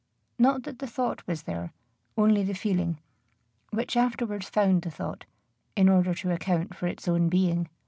[0.39, 1.71] Not that the thought was there,
[2.17, 2.97] only the feeling,
[3.69, 5.25] which afterwards found the thought,
[5.75, 7.69] in order to account for its own being.